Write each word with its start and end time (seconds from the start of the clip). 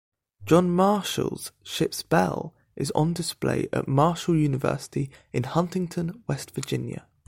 "John 0.43 0.71
Marshall"s 0.71 1.51
ship's 1.61 2.01
bell 2.01 2.55
is 2.75 2.89
on 2.95 3.13
display 3.13 3.67
at 3.71 3.87
Marshall 3.87 4.35
University 4.35 5.11
in 5.31 5.43
Huntington, 5.43 6.23
West 6.25 6.49
Virginia. 6.55 7.05